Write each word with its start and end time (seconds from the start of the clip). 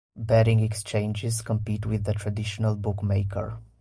Betting 0.17 0.61
exchanges 0.61 1.43
compete 1.43 1.85
with 1.85 2.05
the 2.05 2.13
traditional 2.15 2.75
bookmaker. 2.75 3.59